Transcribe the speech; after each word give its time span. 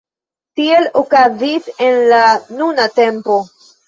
Tiel 0.59 0.85
okazis 1.01 1.67
en 1.89 1.99
la 2.13 2.21
nuna 2.63 2.89
tempo. 2.97 3.37